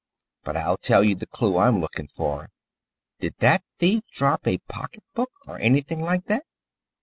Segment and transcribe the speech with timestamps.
[0.43, 2.49] But I'll tell you the clue I'm looking for.
[3.19, 6.43] Did that thief drop a pocketbook, or anything like that?"